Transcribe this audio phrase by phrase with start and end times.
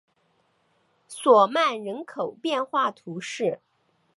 [1.07, 3.59] 索曼人口变化图示